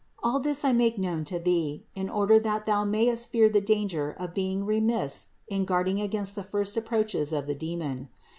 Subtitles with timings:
[0.23, 4.15] All this I make known to thee, in order that thou mayest fear the danger
[4.17, 8.09] of being remiss in guarding against the first approaches of the demon.